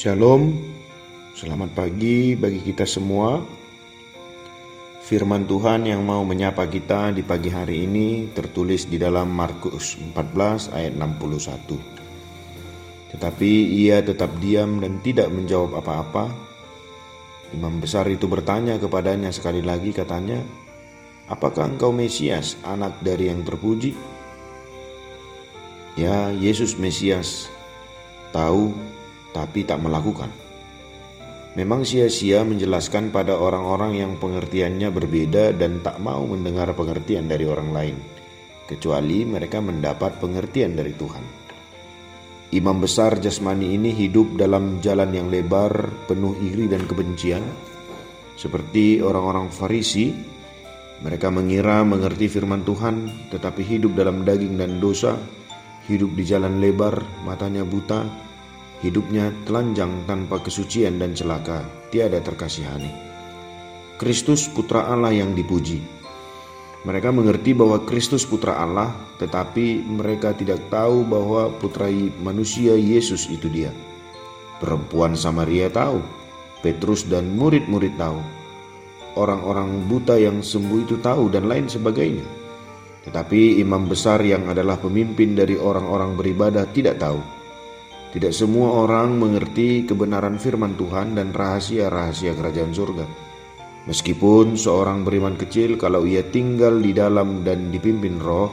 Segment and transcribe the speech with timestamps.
[0.00, 0.56] Shalom,
[1.36, 3.36] selamat pagi bagi kita semua.
[5.04, 10.72] Firman Tuhan yang mau menyapa kita di pagi hari ini tertulis di dalam Markus 14
[10.72, 13.12] ayat 61.
[13.12, 16.32] Tetapi ia tetap diam dan tidak menjawab apa-apa.
[17.52, 20.40] Imam besar itu bertanya kepadanya sekali lagi katanya,
[21.28, 23.92] Apakah engkau Mesias, anak dari yang terpuji?
[26.00, 27.52] Ya, Yesus Mesias,
[28.32, 28.72] tahu
[29.30, 30.30] tapi tak melakukan.
[31.58, 37.74] Memang sia-sia menjelaskan pada orang-orang yang pengertiannya berbeda dan tak mau mendengar pengertian dari orang
[37.74, 37.96] lain,
[38.70, 41.24] kecuali mereka mendapat pengertian dari Tuhan.
[42.54, 47.42] Imam besar jasmani ini hidup dalam jalan yang lebar, penuh iri dan kebencian,
[48.38, 50.10] seperti orang-orang Farisi.
[51.00, 55.16] Mereka mengira mengerti firman Tuhan, tetapi hidup dalam daging dan dosa,
[55.90, 58.29] hidup di jalan lebar, matanya buta,
[58.80, 61.60] Hidupnya telanjang tanpa kesucian dan celaka,
[61.92, 62.88] tiada terkasihani.
[64.00, 65.84] Kristus putra Allah yang dipuji.
[66.88, 71.92] Mereka mengerti bahwa Kristus putra Allah, tetapi mereka tidak tahu bahwa putra
[72.24, 73.68] manusia Yesus itu dia.
[74.64, 76.00] Perempuan Samaria tahu,
[76.64, 78.16] Petrus dan murid-murid tahu,
[79.20, 82.24] orang-orang buta yang sembuh itu tahu dan lain sebagainya.
[83.04, 87.39] Tetapi imam besar yang adalah pemimpin dari orang-orang beribadah tidak tahu
[88.10, 93.06] tidak semua orang mengerti kebenaran firman Tuhan dan rahasia-rahasia kerajaan surga.
[93.86, 98.50] Meskipun seorang beriman kecil kalau ia tinggal di dalam dan dipimpin roh,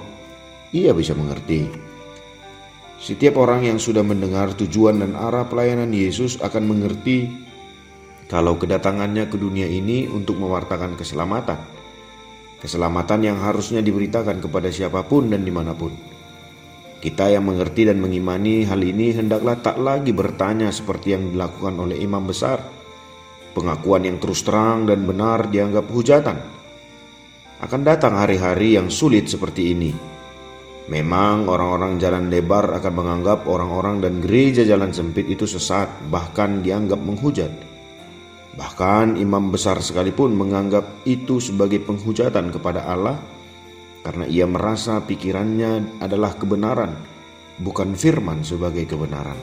[0.71, 1.65] ia bisa mengerti.
[2.97, 7.29] Setiap orang yang sudah mendengar tujuan dan arah pelayanan Yesus akan mengerti
[8.25, 11.57] kalau kedatangannya ke dunia ini untuk mewartakan keselamatan.
[12.57, 16.16] Keselamatan yang harusnya diberitakan kepada siapa pun dan di mana pun.
[16.97, 22.01] Kita yang mengerti dan mengimani hal ini hendaklah tak lagi bertanya seperti yang dilakukan oleh
[22.01, 22.57] imam besar.
[23.53, 26.37] Pengakuan yang terus terang dan benar dianggap hujatan.
[27.61, 29.93] Akan datang hari-hari yang sulit seperti ini.
[30.89, 36.97] Memang orang-orang jalan lebar akan menganggap orang-orang dan gereja jalan sempit itu sesat, bahkan dianggap
[36.97, 37.51] menghujat.
[38.57, 43.36] Bahkan imam besar sekalipun menganggap itu sebagai penghujatan kepada Allah
[44.01, 46.95] karena ia merasa pikirannya adalah kebenaran,
[47.61, 49.37] bukan firman sebagai kebenaran.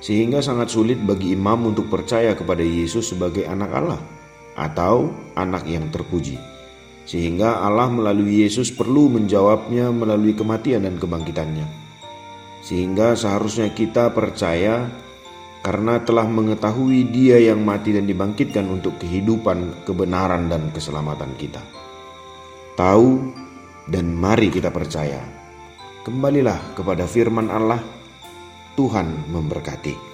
[0.00, 4.00] Sehingga sangat sulit bagi imam untuk percaya kepada Yesus sebagai anak Allah
[4.56, 6.40] atau anak yang terpuji.
[7.04, 11.66] Sehingga Allah melalui Yesus perlu menjawabnya melalui kematian dan kebangkitannya.
[12.60, 14.88] Sehingga seharusnya kita percaya
[15.60, 21.60] karena telah mengetahui Dia yang mati dan dibangkitkan untuk kehidupan, kebenaran, dan keselamatan kita.
[22.76, 23.39] Tahu
[23.90, 25.18] dan mari kita percaya.
[26.06, 27.82] Kembalilah kepada firman Allah.
[28.78, 30.09] Tuhan memberkati.